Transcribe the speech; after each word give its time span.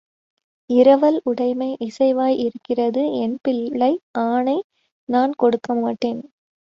இரவல் 0.69 1.21
உடைமை 1.23 1.67
இசைவாய் 1.79 2.37
இருக்கிறது 2.37 3.03
என் 3.17 3.37
பிள்ளை 3.41 3.91
ஆணை, 4.25 4.57
நான் 5.09 5.33
கொடுக்கமாட்டேன். 5.43 6.21